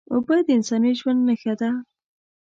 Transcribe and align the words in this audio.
اوبه 0.13 0.35
د 0.45 0.49
انساني 0.57 0.91
ژوند 0.99 1.21
نښه 1.27 1.53
ده 1.59 1.69